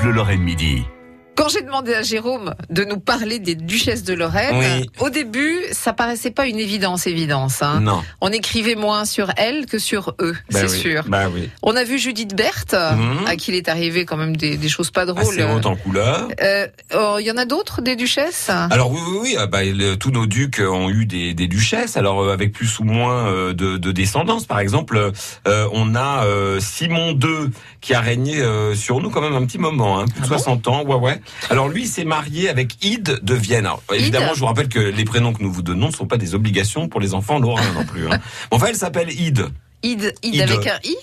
Bleu 0.00 0.12
Lorraine 0.12 0.42
Midi. 0.42 0.97
Quand 1.38 1.48
j'ai 1.48 1.62
demandé 1.62 1.94
à 1.94 2.02
Jérôme 2.02 2.52
de 2.68 2.82
nous 2.82 2.98
parler 2.98 3.38
des 3.38 3.54
duchesses 3.54 4.02
de 4.02 4.12
Lorraine, 4.12 4.56
Oui. 4.58 4.90
au 4.98 5.08
début, 5.08 5.56
ça 5.70 5.92
paraissait 5.92 6.32
pas 6.32 6.48
une 6.48 6.58
évidence, 6.58 7.06
évidence. 7.06 7.62
hein. 7.62 7.78
Non. 7.80 8.02
On 8.20 8.30
écrivait 8.32 8.74
moins 8.74 9.04
sur 9.04 9.30
elles 9.36 9.66
que 9.66 9.78
sur 9.78 10.16
eux, 10.20 10.34
Bah 10.50 10.58
c'est 10.66 10.72
oui. 10.72 10.78
sûr. 10.80 11.04
Bah 11.06 11.26
oui. 11.32 11.48
On 11.62 11.76
a 11.76 11.84
vu 11.84 11.96
Judith 11.96 12.34
Berthe, 12.34 12.74
Mhm. 12.74 13.24
à 13.28 13.36
qui 13.36 13.52
il 13.52 13.54
est 13.54 13.68
arrivé 13.68 14.04
quand 14.04 14.16
même 14.16 14.36
des, 14.36 14.56
des 14.56 14.68
choses 14.68 14.90
pas 14.90 15.06
drôles. 15.06 15.22
Assez 15.22 15.44
haute 15.44 15.64
en 15.66 15.76
couleur. 15.76 16.26
Euh, 16.42 16.66
oh, 16.96 17.18
Il 17.20 17.26
y 17.26 17.30
en 17.30 17.36
a 17.36 17.44
d'autres, 17.44 17.82
des 17.82 17.94
duchesses? 17.94 18.50
Alors 18.50 18.90
oui, 18.90 18.98
oui, 19.08 19.18
oui. 19.22 19.36
ah 19.38 19.46
bah, 19.46 19.62
le- 19.62 19.94
tous 19.94 20.10
nos 20.10 20.26
ducs 20.26 20.60
ont 20.60 20.90
eu 20.90 21.06
des, 21.06 21.34
des 21.34 21.46
duchesses. 21.46 21.96
Alors 21.96 22.20
euh, 22.20 22.32
avec 22.32 22.50
plus 22.52 22.80
ou 22.80 22.82
moins 22.84 23.28
euh, 23.28 23.52
de, 23.54 23.76
de 23.76 23.92
descendance. 23.92 24.44
Par 24.44 24.58
exemple, 24.58 25.12
euh, 25.46 25.68
on 25.72 25.94
a 25.94 26.24
euh, 26.24 26.58
Simon 26.58 27.12
II 27.12 27.50
qui 27.80 27.94
a 27.94 28.00
régné 28.00 28.42
sur 28.74 29.00
nous 29.00 29.08
quand 29.10 29.20
même 29.20 29.36
un 29.36 29.46
petit 29.46 29.58
moment, 29.58 30.00
hein, 30.00 30.06
plus 30.06 30.20
de 30.22 30.26
Ah 30.26 30.30
bon? 30.30 30.38
60 30.38 30.66
ans. 30.66 30.82
Ouais, 30.84 30.96
ouais. 30.96 31.20
Alors 31.50 31.68
lui, 31.68 31.82
il 31.82 31.88
s'est 31.88 32.04
marié 32.04 32.48
avec 32.48 32.84
Ide 32.84 33.20
de 33.22 33.34
Vienne. 33.34 33.66
Alors, 33.66 33.82
évidemment, 33.94 34.34
je 34.34 34.40
vous 34.40 34.46
rappelle 34.46 34.68
que 34.68 34.78
les 34.78 35.04
prénoms 35.04 35.32
que 35.32 35.42
nous 35.42 35.52
vous 35.52 35.62
donnons 35.62 35.88
ne 35.88 35.92
sont 35.92 36.06
pas 36.06 36.16
des 36.16 36.34
obligations 36.34 36.88
pour 36.88 37.00
les 37.00 37.14
enfants 37.14 37.38
lorrains 37.38 37.72
non 37.72 37.84
plus. 37.84 38.08
Hein. 38.08 38.18
Enfin, 38.50 38.66
elle 38.68 38.76
s'appelle 38.76 39.10
Ide. 39.10 39.48
Ide, 39.82 40.14
avec 40.22 40.66
un 40.66 40.78
I 40.84 40.96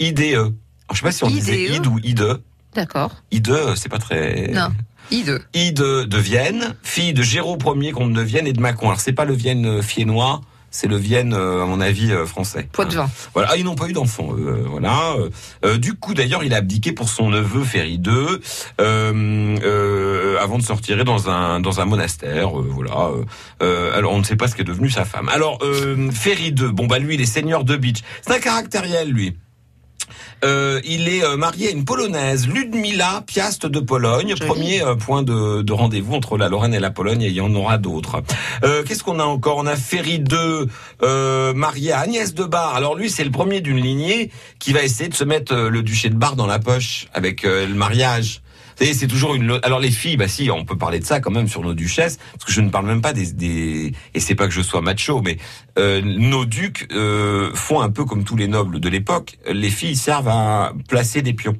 Ide. 0.00 0.20
Alors, 0.20 0.50
je 0.92 0.96
sais 0.96 1.02
pas 1.02 1.12
si 1.12 1.24
on 1.24 1.30
disait 1.30 1.62
Ide. 1.64 1.86
Ou 1.86 1.98
Ide. 2.02 2.40
D'accord. 2.74 3.12
Ide, 3.30 3.56
c'est 3.76 3.88
pas 3.88 3.98
très. 3.98 4.48
Non. 4.48 4.70
Ide. 5.10 5.40
Ide 5.54 5.76
de 5.76 6.18
Vienne, 6.18 6.74
fille 6.82 7.12
de 7.12 7.22
Géraud 7.22 7.58
Ier, 7.76 7.92
comte 7.92 8.12
de 8.12 8.20
Vienne 8.20 8.46
et 8.46 8.52
de 8.52 8.60
Mâcon. 8.60 8.86
Alors 8.86 9.00
c'est 9.00 9.12
pas 9.12 9.24
le 9.24 9.34
Vienne 9.34 9.82
fiennois, 9.82 10.40
c'est 10.74 10.88
le 10.88 10.96
Vienne, 10.96 11.34
euh, 11.34 11.62
à 11.62 11.66
mon 11.66 11.80
avis, 11.80 12.10
euh, 12.10 12.26
français. 12.26 12.68
Poitvin. 12.72 13.08
Voilà, 13.32 13.50
ah, 13.52 13.56
ils 13.56 13.64
n'ont 13.64 13.76
pas 13.76 13.86
eu 13.86 13.92
d'enfants. 13.92 14.30
euh, 14.36 14.64
voilà. 14.68 15.14
Euh, 15.64 15.78
du 15.78 15.94
coup, 15.94 16.14
d'ailleurs, 16.14 16.42
il 16.42 16.52
a 16.52 16.56
abdiqué 16.56 16.90
pour 16.90 17.08
son 17.08 17.30
neveu 17.30 17.62
Ferry 17.62 18.00
II, 18.04 18.40
euh, 18.80 20.36
avant 20.42 20.58
de 20.58 20.64
sortir 20.64 21.04
dans 21.04 21.30
un 21.30 21.60
dans 21.60 21.80
un 21.80 21.84
monastère. 21.84 22.50
voilà. 22.50 23.10
alors, 23.94 24.12
on 24.14 24.18
ne 24.18 24.24
sait 24.24 24.34
pas 24.36 24.48
ce 24.48 24.56
qu'est 24.56 24.64
devenu 24.64 24.90
sa 24.90 25.04
femme. 25.04 25.28
Alors, 25.28 25.60
Ferry 26.12 26.48
II, 26.48 26.72
bon 26.72 26.86
bah 26.88 26.98
lui, 26.98 27.14
il 27.14 27.20
est 27.20 27.26
seigneur 27.26 27.62
de 27.62 27.76
Beach. 27.76 28.02
C'est 28.26 28.34
un 28.34 28.40
caractériel, 28.40 29.10
lui. 29.10 29.36
Euh, 30.44 30.80
il 30.84 31.08
est 31.08 31.24
euh, 31.24 31.36
marié 31.36 31.68
à 31.68 31.70
une 31.70 31.84
polonaise, 31.84 32.46
Ludmila 32.48 33.24
Piast 33.26 33.66
de 33.66 33.80
Pologne. 33.80 34.34
Joli. 34.36 34.48
Premier 34.48 34.82
euh, 34.82 34.94
point 34.94 35.22
de, 35.22 35.62
de 35.62 35.72
rendez-vous 35.72 36.14
entre 36.14 36.36
la 36.36 36.48
Lorraine 36.48 36.74
et 36.74 36.80
la 36.80 36.90
Pologne, 36.90 37.22
et 37.22 37.28
il 37.28 37.34
y 37.34 37.40
en 37.40 37.54
aura 37.54 37.78
d'autres. 37.78 38.22
Euh, 38.64 38.82
Qu'est-ce 38.84 39.02
qu'on 39.02 39.18
a 39.20 39.24
encore? 39.24 39.56
On 39.58 39.66
a 39.66 39.76
Ferry 39.76 40.16
II, 40.30 40.66
euh, 41.02 41.54
marié 41.54 41.92
à 41.92 42.00
Agnès 42.00 42.34
de 42.34 42.44
Bar. 42.44 42.74
Alors 42.74 42.94
lui, 42.94 43.10
c'est 43.10 43.24
le 43.24 43.30
premier 43.30 43.60
d'une 43.60 43.78
lignée 43.78 44.30
qui 44.58 44.72
va 44.72 44.82
essayer 44.82 45.08
de 45.08 45.14
se 45.14 45.24
mettre 45.24 45.54
euh, 45.54 45.68
le 45.70 45.82
duché 45.82 46.08
de 46.08 46.16
Bar 46.16 46.36
dans 46.36 46.46
la 46.46 46.58
poche 46.58 47.06
avec 47.14 47.44
euh, 47.44 47.66
le 47.66 47.74
mariage. 47.74 48.40
C'est 48.80 49.06
toujours 49.06 49.34
une. 49.34 49.46
lo- 49.46 49.58
Alors 49.62 49.78
les 49.80 49.90
filles, 49.90 50.16
bah 50.16 50.28
si, 50.28 50.50
on 50.50 50.64
peut 50.64 50.76
parler 50.76 50.98
de 50.98 51.04
ça 51.04 51.20
quand 51.20 51.30
même 51.30 51.48
sur 51.48 51.62
nos 51.62 51.74
duchesses, 51.74 52.18
parce 52.32 52.44
que 52.44 52.52
je 52.52 52.60
ne 52.60 52.70
parle 52.70 52.86
même 52.86 53.00
pas 53.02 53.12
des. 53.12 53.32
des... 53.32 53.92
Et 54.14 54.20
c'est 54.20 54.34
pas 54.34 54.46
que 54.46 54.52
je 54.52 54.62
sois 54.62 54.80
macho, 54.80 55.20
mais 55.22 55.38
euh, 55.78 56.00
nos 56.02 56.44
ducs 56.44 56.86
euh, 56.92 57.50
font 57.54 57.80
un 57.80 57.90
peu 57.90 58.04
comme 58.04 58.24
tous 58.24 58.36
les 58.36 58.48
nobles 58.48 58.80
de 58.80 58.88
l'époque. 58.88 59.38
Les 59.50 59.70
filles 59.70 59.96
servent 59.96 60.28
à 60.28 60.72
placer 60.88 61.22
des 61.22 61.32
pions. 61.34 61.56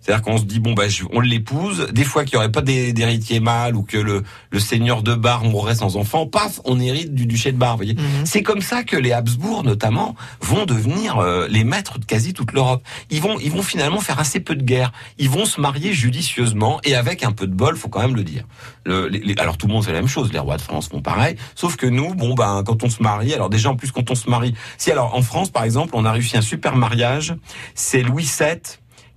C'est-à-dire 0.00 0.22
qu'on 0.22 0.38
se 0.38 0.44
dit 0.44 0.60
bon 0.60 0.72
bah 0.72 0.88
je- 0.88 1.04
on 1.12 1.20
l'épouse. 1.20 1.88
Des 1.92 2.04
fois 2.04 2.24
qu'il 2.24 2.34
y 2.34 2.36
aurait 2.36 2.50
pas 2.50 2.62
d'hé- 2.62 2.92
d'héritier 2.92 3.38
mâle 3.40 3.76
ou 3.76 3.82
que 3.82 3.98
le, 3.98 4.22
le 4.50 4.58
seigneur 4.60 5.02
de 5.02 5.14
Bar 5.14 5.44
mourrait 5.44 5.74
sans 5.74 5.96
enfant, 5.96 6.26
paf, 6.26 6.60
on 6.64 6.80
hérite 6.80 7.14
du 7.14 7.26
duché 7.26 7.52
de 7.52 7.58
Bar. 7.58 7.72
Vous 7.72 7.76
voyez. 7.84 7.94
Mhm. 7.94 8.24
C'est 8.24 8.42
comme 8.42 8.62
ça 8.62 8.82
que 8.82 8.96
les 8.96 9.12
Habsbourg 9.12 9.62
notamment 9.62 10.14
vont 10.40 10.64
devenir 10.66 11.18
euh, 11.18 11.46
les 11.50 11.64
maîtres 11.64 11.98
de 11.98 12.04
quasi 12.04 12.32
toute 12.32 12.52
l'Europe. 12.52 12.82
Ils 13.10 13.20
vont 13.20 13.38
ils 13.40 13.50
vont 13.50 13.62
finalement 13.62 14.00
faire 14.00 14.18
assez 14.18 14.40
peu 14.40 14.54
de 14.54 14.62
guerre. 14.62 14.92
Ils 15.18 15.28
vont 15.30 15.44
se 15.44 15.60
marier 15.60 15.92
judicieusement 15.92 16.80
et 16.84 16.94
avec 16.94 17.22
un 17.22 17.32
peu 17.32 17.46
de 17.46 17.54
bol, 17.54 17.76
faut 17.76 17.88
quand 17.88 18.00
même 18.00 18.16
le 18.16 18.24
dire. 18.24 18.44
Le- 18.84 19.08
les- 19.08 19.20
les- 19.20 19.36
alors 19.38 19.56
tout 19.58 19.66
le 19.66 19.72
monde 19.72 19.84
fait 19.84 19.92
la 19.92 19.98
même 20.00 20.08
chose. 20.08 20.32
Les 20.32 20.38
rois 20.38 20.56
de 20.56 20.62
France 20.62 20.88
font 20.88 21.02
pareil. 21.02 21.36
Sauf 21.54 21.76
que 21.76 21.86
nous, 21.86 22.14
bon 22.14 22.34
ben 22.34 22.62
quand 22.64 22.82
on 22.84 22.88
se 22.90 23.02
marie, 23.02 23.34
alors 23.34 23.50
déjà 23.50 23.70
en 23.70 23.76
plus 23.76 23.92
quand 23.92 24.10
on 24.10 24.14
se 24.14 24.28
marie, 24.30 24.54
si 24.78 24.90
alors 24.90 25.14
en 25.14 25.22
France 25.22 25.50
par 25.50 25.64
exemple, 25.64 25.90
on 25.94 26.04
a 26.04 26.12
réussi 26.12 26.36
un 26.36 26.42
super 26.42 26.76
mariage. 26.76 27.34
C'est 27.74 28.02
Louis 28.02 28.24
VII 28.38 28.56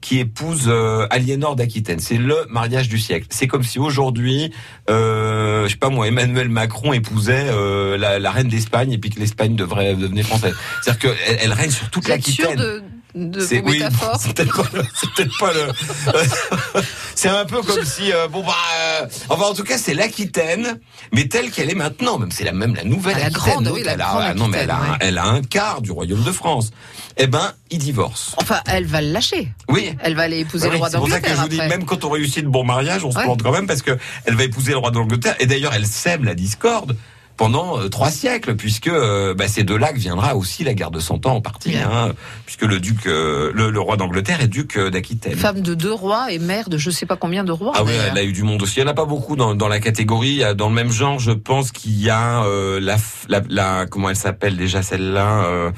qui 0.03 0.19
épouse 0.19 0.65
euh, 0.67 1.07
Aliénor 1.09 1.55
d'Aquitaine. 1.55 1.99
C'est 1.99 2.17
le 2.17 2.45
mariage 2.49 2.89
du 2.89 2.99
siècle. 2.99 3.25
C'est 3.29 3.47
comme 3.47 3.63
si 3.63 3.79
aujourd'hui, 3.79 4.51
euh, 4.89 5.63
je 5.63 5.71
sais 5.71 5.77
pas 5.77 5.89
moi, 5.89 6.07
Emmanuel 6.07 6.49
Macron 6.49 6.91
épousait 6.91 7.47
euh, 7.49 7.97
la, 7.97 8.19
la 8.19 8.31
reine 8.31 8.49
d'Espagne 8.49 8.91
et 8.91 8.97
puis 8.97 9.09
que 9.09 9.19
l'Espagne 9.19 9.55
devrait 9.55 9.95
devenir 9.95 10.25
française. 10.25 10.55
C'est-à-dire 10.81 10.99
qu'elle 10.99 11.37
elle 11.41 11.53
règne 11.53 11.71
sur 11.71 11.89
toute 11.89 12.09
l'Aquitaine. 12.09 12.83
De, 13.15 13.39
C'est 13.41 13.59
vos 13.59 13.69
oui, 13.69 13.79
métaphores 13.79 14.17
c'est 14.19 14.33
peut-être 14.33 14.55
pas, 14.55 14.69
le- 14.73 14.83
c'est 14.95 15.09
peut-être 15.13 15.37
pas 15.39 15.53
le. 15.53 16.81
c'est 17.15 17.29
un 17.29 17.45
peu 17.45 17.61
comme 17.61 17.83
si 17.85 18.11
euh, 18.11 18.27
bon 18.27 18.43
bah, 18.43 18.53
euh, 19.01 19.05
enfin 19.29 19.43
en 19.45 19.53
tout 19.53 19.63
cas 19.63 19.77
c'est 19.77 19.93
l'Aquitaine, 19.93 20.79
mais 21.11 21.27
telle 21.27 21.51
qu'elle 21.51 21.69
est 21.69 21.75
maintenant. 21.75 22.17
Même 22.17 22.31
c'est 22.31 22.43
la 22.43 22.53
même 22.53 22.75
la 22.75 22.83
nouvelle 22.83 23.15
Ah, 23.19 23.23
la 23.25 23.29
grande, 23.29 23.67
oui, 23.73 23.83
la 23.83 23.93
elle 23.93 24.01
a- 24.01 24.05
grande 24.05 24.23
ah, 24.25 24.33
non 24.33 24.47
mais 24.47 24.59
elle 24.59 24.71
a, 24.71 24.77
un- 24.77 24.97
elle 24.99 25.17
a 25.17 25.25
un 25.25 25.41
quart 25.41 25.81
du 25.81 25.91
royaume 25.91 26.23
de 26.23 26.31
France. 26.31 26.71
Eh 27.17 27.27
ben, 27.27 27.53
il 27.69 27.77
divorce. 27.77 28.33
Enfin, 28.41 28.59
elle 28.65 28.85
va 28.87 28.99
le 29.01 29.11
lâcher. 29.11 29.49
Oui. 29.69 29.95
Elle 30.01 30.15
va 30.15 30.23
aller 30.23 30.39
épouser 30.39 30.69
le 30.69 30.77
roi 30.77 30.89
c'est 30.89 30.97
pour 30.97 31.07
ça 31.07 31.19
que 31.19 31.27
d'Angleterre 31.27 31.35
je 31.51 31.55
vous 31.55 31.61
dis, 31.63 31.69
même 31.69 31.85
quand 31.85 32.03
on 32.05 32.09
réussit 32.09 32.43
de 32.43 32.49
bon 32.49 32.63
mariage, 32.63 33.03
on 33.05 33.11
se 33.11 33.17
Ouais. 33.17 33.23
plante 33.25 33.43
quand 33.43 33.51
même 33.51 33.67
parce 33.67 33.83
que 33.83 33.95
elle 34.25 34.35
va 34.35 34.43
épouser 34.45 34.71
le 34.71 34.77
roi 34.79 34.89
d'Angleterre. 34.89 35.35
Et 35.39 35.45
d'ailleurs, 35.45 35.73
elle 35.75 35.85
sème 35.85 36.23
la 36.23 36.33
discorde 36.33 36.97
pendant 37.37 37.79
euh, 37.79 37.89
trois 37.89 38.11
siècles, 38.11 38.55
puisque 38.55 38.87
euh, 38.87 39.33
bah, 39.33 39.47
c'est 39.47 39.63
de 39.63 39.75
là 39.75 39.91
que 39.93 39.99
viendra 39.99 40.35
aussi 40.35 40.63
la 40.63 40.73
guerre 40.73 40.91
de 40.91 40.99
Cent 40.99 41.25
Ans 41.25 41.35
en 41.35 41.41
partie, 41.41 41.75
hein, 41.77 42.13
puisque 42.45 42.63
le 42.63 42.79
duc, 42.79 43.07
euh, 43.07 43.51
le, 43.53 43.69
le 43.71 43.79
roi 43.79 43.97
d'Angleterre 43.97 44.41
est 44.41 44.47
duc 44.47 44.77
d'Aquitaine. 44.79 45.35
Femme 45.35 45.61
de 45.61 45.73
deux 45.73 45.91
rois 45.93 46.31
et 46.31 46.39
mère 46.39 46.69
de 46.69 46.77
je 46.77 46.89
sais 46.89 47.05
pas 47.05 47.15
combien 47.15 47.43
de 47.43 47.51
rois. 47.51 47.73
Ah 47.75 47.83
oui, 47.83 47.91
elle 48.11 48.17
a 48.17 48.23
eu 48.23 48.33
du 48.33 48.43
monde 48.43 48.61
aussi. 48.61 48.79
Il 48.79 48.83
n'y 48.83 48.89
en 48.89 48.91
a 48.91 48.95
pas 48.95 49.05
beaucoup 49.05 49.35
dans, 49.35 49.55
dans 49.55 49.67
la 49.67 49.79
catégorie. 49.79 50.41
Dans 50.55 50.69
le 50.69 50.75
même 50.75 50.91
genre, 50.91 51.19
je 51.19 51.31
pense 51.31 51.71
qu'il 51.71 51.99
y 51.99 52.09
a 52.09 52.43
euh, 52.43 52.79
la, 52.79 52.97
f- 52.97 53.25
la, 53.29 53.41
la- 53.49 53.85
comment 53.87 54.09
elle 54.09 54.15
s'appelle 54.15 54.57
déjà 54.57 54.81
celle-là, 54.81 55.45
euh, 55.45 55.71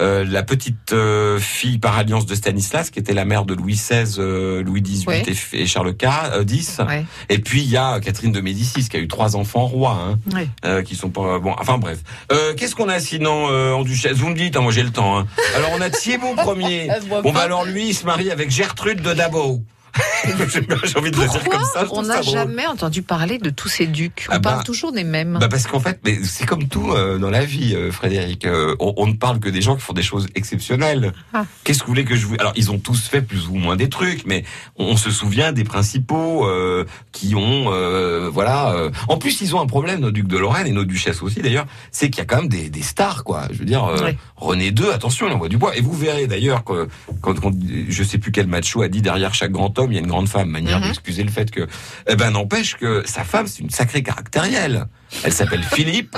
euh, 0.00 0.24
la 0.24 0.42
petite 0.42 0.94
fille 1.38 1.78
par 1.78 1.96
alliance 1.98 2.26
de 2.26 2.34
Stanislas, 2.34 2.90
qui 2.90 2.98
était 2.98 3.14
la 3.14 3.24
mère 3.24 3.44
de 3.44 3.54
Louis 3.54 3.74
XVI, 3.74 4.62
Louis 4.62 4.80
XVIII 4.82 5.06
Ouais. 5.06 5.24
et, 5.52 5.66
Charles 5.66 5.94
K, 5.96 6.06
X. 6.48 6.80
Ouais. 6.86 7.04
Et 7.28 7.38
puis 7.38 7.62
il 7.62 7.68
y 7.68 7.76
a 7.76 7.98
Catherine 8.00 8.32
de 8.32 8.40
Médicis 8.40 8.88
qui 8.88 8.96
a 8.96 9.00
eu 9.00 9.08
trois 9.08 9.36
enfants 9.36 9.66
rois, 9.66 9.98
hein, 10.08 10.18
Ouais. 10.64 10.84
qui 10.84 10.94
sont 10.96 11.01
pas 11.10 11.38
bon. 11.38 11.54
Enfin 11.58 11.78
bref. 11.78 11.98
Euh, 12.30 12.54
Qu'est-ce 12.54 12.74
qu'on 12.74 12.88
a 12.88 13.00
sinon 13.00 13.48
euh, 13.50 13.72
en 13.72 13.82
duchesse? 13.82 14.16
Vous 14.18 14.28
me 14.28 14.34
dites, 14.34 14.56
hein, 14.56 14.60
moi 14.60 14.72
j'ai 14.72 14.82
le 14.82 14.90
temps. 14.90 15.18
Hein. 15.18 15.26
Alors 15.56 15.70
on 15.74 15.80
a 15.80 15.90
Thiébaut 15.90 16.34
Ier. 16.56 16.88
Elle 16.96 17.02
voit 17.04 17.22
Bon 17.22 17.32
bah 17.32 17.40
alors 17.40 17.64
lui, 17.64 17.88
il 17.88 17.94
se 17.94 18.04
marie 18.06 18.30
avec 18.30 18.50
Gertrude 18.50 19.02
de 19.02 19.12
Dabo. 19.12 19.60
J'ai 20.84 20.98
envie 20.98 21.10
de 21.10 21.16
le 21.16 21.28
dire 21.28 21.32
Pourquoi 21.40 21.58
comme 21.58 21.68
ça. 21.72 21.84
je 21.84 21.90
on 21.92 22.02
n'a 22.02 22.22
jamais 22.22 22.66
entendu 22.66 23.02
parler 23.02 23.38
de 23.38 23.50
tous 23.50 23.68
ces 23.68 23.86
ducs? 23.86 24.26
On 24.28 24.34
Ah 24.34 24.38
bah, 24.38 24.50
parle 24.52 24.64
toujours 24.64 24.92
des 24.92 25.04
mêmes. 25.04 25.38
Bah 25.40 25.48
parce 25.48 25.66
qu'en 25.66 25.80
fait, 25.80 26.00
c'est 26.24 26.46
comme 26.46 26.68
tout 26.68 26.92
euh, 26.92 27.18
dans 27.18 27.30
la 27.30 27.44
vie, 27.44 27.74
euh, 27.74 27.90
Frédéric. 27.90 28.44
Euh, 28.44 28.74
on, 28.80 28.94
on 28.96 29.06
ne 29.06 29.14
parle 29.14 29.40
que 29.40 29.48
des 29.48 29.62
gens 29.62 29.74
qui 29.76 29.82
font 29.82 29.92
des 29.92 30.02
choses 30.02 30.28
exceptionnelles. 30.34 31.12
Ah. 31.32 31.44
Qu'est-ce 31.64 31.80
que 31.80 31.84
vous 31.86 31.90
voulez 31.92 32.04
que 32.04 32.14
je 32.16 32.26
vous 32.26 32.36
Alors, 32.38 32.52
ils 32.56 32.70
ont 32.70 32.78
tous 32.78 33.08
fait 33.08 33.22
plus 33.22 33.48
ou 33.48 33.54
moins 33.54 33.76
des 33.76 33.88
trucs, 33.88 34.24
mais 34.26 34.44
on, 34.76 34.92
on 34.92 34.96
se 34.96 35.10
souvient 35.10 35.52
des 35.52 35.64
principaux 35.64 36.46
qui 37.12 37.34
ont, 37.34 37.70
voilà. 38.30 38.74
En 39.08 39.16
plus, 39.18 39.40
ils 39.40 39.54
ont 39.56 39.60
un 39.60 39.66
problème, 39.66 40.00
nos 40.00 40.10
ducs 40.10 40.28
de 40.28 40.36
Lorraine 40.38 40.66
et 40.66 40.72
nos 40.72 40.84
duchesses 40.84 41.22
aussi, 41.22 41.40
d'ailleurs, 41.40 41.66
c'est 41.90 42.10
qu'il 42.10 42.18
y 42.18 42.22
a 42.22 42.24
quand 42.26 42.36
même 42.36 42.48
des, 42.48 42.68
des 42.70 42.82
stars, 42.82 43.24
quoi. 43.24 43.48
Je 43.50 43.58
veux 43.58 43.64
dire. 43.64 43.88
René 44.36 44.68
II, 44.68 44.90
attention, 44.92 45.28
il 45.28 45.32
envoie 45.32 45.48
du 45.48 45.56
bois. 45.56 45.76
Et 45.76 45.80
vous 45.80 45.92
verrez 45.92 46.26
d'ailleurs 46.26 46.64
que 46.64 46.88
quand, 47.20 47.38
quand 47.40 47.52
je 47.88 48.02
sais 48.02 48.18
plus 48.18 48.32
quel 48.32 48.46
macho 48.48 48.82
a 48.82 48.88
dit 48.88 49.00
derrière 49.02 49.34
chaque 49.34 49.52
grand 49.52 49.78
homme, 49.78 49.91
il 49.92 49.96
y 49.96 49.98
a 49.98 50.00
une 50.00 50.06
grande 50.08 50.28
femme. 50.28 50.48
Manière 50.50 50.80
Mhm. 50.80 50.86
d'excuser 50.88 51.22
le 51.24 51.30
fait 51.30 51.50
que, 51.50 51.66
eh 52.08 52.16
ben, 52.16 52.30
n'empêche 52.32 52.76
que 52.76 53.02
sa 53.06 53.24
femme, 53.24 53.46
c'est 53.46 53.60
une 53.62 53.70
sacrée 53.70 54.02
caractérielle. 54.02 54.86
Elle 55.24 55.32
s'appelle 55.32 55.62
Philippe, 55.62 56.16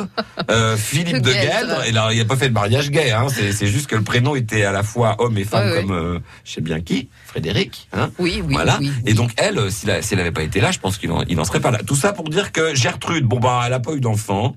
euh, 0.50 0.76
Philippe 0.76 1.22
De. 1.22 1.32
Gueldre. 1.32 1.84
Et 1.86 1.92
là, 1.92 2.08
il 2.12 2.18
n'a 2.18 2.24
pas 2.24 2.36
fait 2.36 2.48
de 2.48 2.54
mariage 2.54 2.90
gay. 2.90 3.10
Hein. 3.10 3.26
C'est, 3.28 3.66
juste 3.66 3.86
que 3.86 3.96
le 3.96 4.02
prénom 4.02 4.34
était 4.36 4.64
à 4.64 4.72
la 4.72 4.82
fois 4.82 5.16
homme 5.18 5.36
et 5.38 5.44
femme, 5.44 5.68
Ouais, 5.70 5.80
comme 5.80 5.92
euh, 5.92 6.18
je 6.44 6.52
sais 6.52 6.60
bien 6.60 6.80
qui, 6.80 7.08
Frédéric. 7.26 7.88
Hein. 7.92 8.10
Oui, 8.18 8.42
oui, 8.46 8.54
voilà. 8.54 8.78
oui, 8.80 8.90
oui. 8.94 9.02
Et 9.10 9.14
donc 9.14 9.30
elle, 9.36 9.58
euh, 9.58 9.70
si, 9.70 9.86
elle 9.88 10.18
n'avait 10.18 10.32
pas 10.32 10.42
été 10.42 10.60
là, 10.60 10.70
je 10.70 10.78
pense 10.78 10.98
qu'il 10.98 11.10
en, 11.10 11.22
il 11.22 11.38
en 11.40 11.44
serait 11.44 11.60
pas 11.60 11.70
là. 11.70 11.78
Tout 11.86 11.96
ça 11.96 12.12
pour 12.12 12.28
dire 12.28 12.52
que 12.52 12.74
Gertrude, 12.74 13.24
bon 13.24 13.40
bah, 13.40 13.62
elle 13.66 13.72
a 13.72 13.80
pas 13.80 13.92
eu 13.92 14.00
d'enfant. 14.00 14.56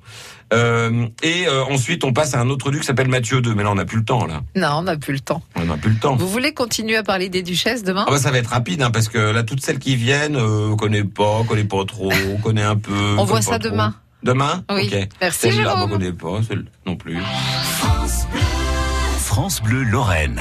Euh, 0.53 1.07
et 1.23 1.45
euh, 1.47 1.63
ensuite, 1.65 2.03
on 2.05 2.13
passe 2.13 2.33
à 2.33 2.39
un 2.39 2.49
autre 2.49 2.71
duc 2.71 2.81
qui 2.81 2.87
s'appelle 2.87 3.09
Mathieu 3.09 3.41
II. 3.43 3.53
Mais 3.55 3.63
là, 3.63 3.71
on 3.71 3.75
n'a 3.75 3.85
plus 3.85 3.97
le 3.97 4.05
temps. 4.05 4.25
Là, 4.25 4.41
Non, 4.55 4.77
on 4.79 4.81
n'a 4.83 4.95
plus 4.97 5.13
le 5.13 5.19
temps. 5.19 5.41
on 5.55 5.65
n'a 5.65 5.77
plus 5.77 5.91
le 5.91 5.97
temps. 5.97 6.15
Vous 6.15 6.27
voulez 6.29 6.53
continuer 6.53 6.95
à 6.95 7.03
parler 7.03 7.29
des 7.29 7.43
duchesses 7.43 7.83
demain? 7.83 8.05
Ah 8.07 8.11
bah 8.11 8.17
ça 8.17 8.31
va 8.31 8.37
être 8.37 8.51
rapide 8.51 8.81
hein, 8.81 8.91
parce 8.91 9.09
que 9.09 9.17
là 9.17 9.43
toutes 9.43 9.61
celles 9.61 9.79
qui 9.79 9.95
viennent 9.95 10.35
euh, 10.35 10.69
on 10.71 10.75
connaît 10.77 11.03
pas, 11.03 11.39
on 11.39 11.43
connaît 11.43 11.63
pas 11.65 11.83
trop, 11.85 12.11
on 12.33 12.37
connaît 12.37 12.63
un 12.63 12.77
peu. 12.77 13.15
On 13.17 13.25
voit 13.25 13.41
ça 13.41 13.59
trop. 13.59 13.69
demain. 13.69 13.93
Demain? 14.23 14.63
Oui. 14.71 14.89
Ok. 14.91 15.09
Merci, 15.21 15.39
Celle-là, 15.39 15.63
Jérôme. 15.63 15.81
on 15.83 15.87
connaît 15.87 16.11
pas, 16.11 16.39
non 16.85 16.95
plus. 16.95 17.17
France 19.19 19.61
Bleu 19.61 19.83
Lorraine. 19.83 20.35